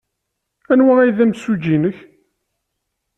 Anwa 0.73 0.93
ay 0.99 1.11
d 1.17 1.19
imsujji-nnek? 1.25 1.97